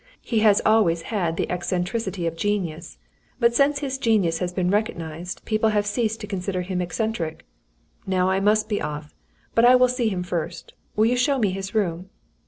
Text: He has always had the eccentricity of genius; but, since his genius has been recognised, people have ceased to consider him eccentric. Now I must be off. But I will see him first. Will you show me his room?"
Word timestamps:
He 0.23 0.39
has 0.39 0.63
always 0.65 1.03
had 1.13 1.37
the 1.37 1.47
eccentricity 1.51 2.25
of 2.25 2.35
genius; 2.35 2.97
but, 3.39 3.53
since 3.53 3.81
his 3.81 3.99
genius 3.99 4.39
has 4.39 4.51
been 4.51 4.71
recognised, 4.71 5.45
people 5.45 5.69
have 5.69 5.85
ceased 5.85 6.19
to 6.21 6.25
consider 6.25 6.63
him 6.63 6.81
eccentric. 6.81 7.45
Now 8.07 8.27
I 8.27 8.39
must 8.39 8.67
be 8.67 8.81
off. 8.81 9.13
But 9.53 9.63
I 9.63 9.75
will 9.75 9.87
see 9.87 10.09
him 10.09 10.23
first. 10.23 10.73
Will 10.95 11.05
you 11.05 11.15
show 11.15 11.37
me 11.37 11.51
his 11.51 11.75
room?" 11.75 12.09